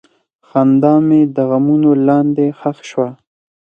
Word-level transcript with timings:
خندا 0.47 0.93
مې 1.07 1.21
د 1.35 1.37
غمونو 1.49 1.89
لاندې 2.07 2.45
ښخ 2.59 2.77
شوه. 2.89 3.09